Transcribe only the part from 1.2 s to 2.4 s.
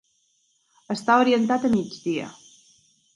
orientat a migdia.